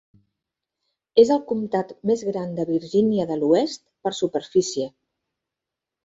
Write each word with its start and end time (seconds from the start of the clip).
És 1.23 1.31
el 1.33 1.41
comtat 1.49 1.91
més 2.11 2.23
gran 2.29 2.55
de 2.59 2.65
Virgínia 2.69 3.27
de 3.33 3.37
l'Oest 3.41 3.83
per 4.07 4.13
superfície. 4.21 4.87